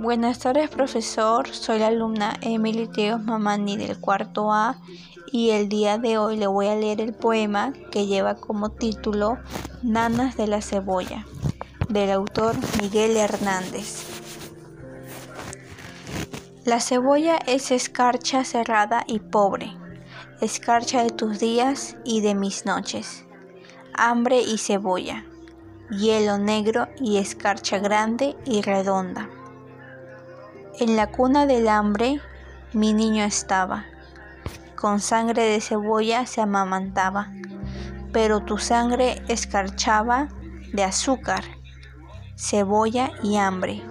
[0.00, 1.48] Buenas tardes, profesor.
[1.48, 4.78] Soy la alumna Emily Diego Mamani del cuarto A
[5.32, 9.38] y el día de hoy le voy a leer el poema que lleva como título
[9.82, 11.26] Nanas de la cebolla
[11.88, 14.06] del autor Miguel Hernández.
[16.64, 19.76] La cebolla es escarcha cerrada y pobre,
[20.40, 23.24] escarcha de tus días y de mis noches,
[23.94, 25.24] hambre y cebolla,
[25.90, 29.28] hielo negro y escarcha grande y redonda
[30.80, 32.20] en la cuna del hambre
[32.72, 33.86] mi niño estaba,
[34.76, 37.32] con sangre de cebolla se amamantaba,
[38.12, 40.28] pero tu sangre escarchaba
[40.72, 41.42] de azúcar,
[42.36, 43.82] cebolla y hambre.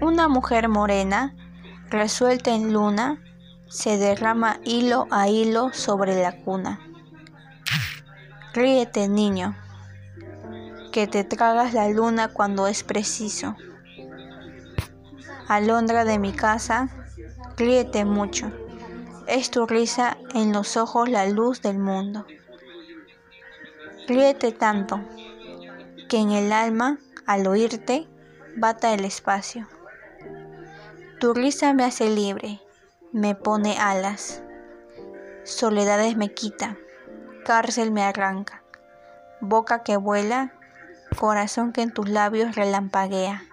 [0.00, 1.34] Una mujer morena,
[1.90, 3.22] resuelta en luna,
[3.68, 6.80] se derrama hilo a hilo sobre la cuna.
[8.52, 9.54] Ríete, niño,
[10.90, 13.54] que te tragas la luna cuando es preciso
[15.50, 16.88] alondra de mi casa,
[17.56, 18.52] ríete mucho.
[19.26, 22.24] Es tu risa en los ojos la luz del mundo.
[24.06, 25.00] Ríete tanto
[26.08, 28.06] que en el alma, al oírte,
[28.56, 29.66] bata el espacio.
[31.18, 32.60] Tu risa me hace libre,
[33.12, 34.44] me pone alas.
[35.42, 36.76] Soledades me quita,
[37.44, 38.62] cárcel me arranca.
[39.40, 40.54] Boca que vuela,
[41.18, 43.49] corazón que en tus labios relampaguea.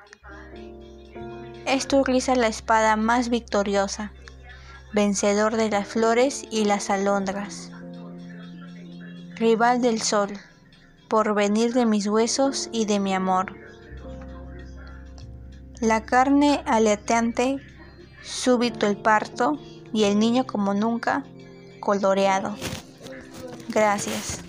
[1.68, 4.14] Es tu risa la espada más victoriosa,
[4.94, 7.72] vencedor de las flores y las alondras.
[9.36, 10.30] Rival del sol,
[11.10, 13.58] por venir de mis huesos y de mi amor.
[15.82, 17.58] La carne aleteante,
[18.24, 19.60] súbito el parto
[19.92, 21.26] y el niño como nunca,
[21.82, 22.56] coloreado.
[23.68, 24.47] Gracias.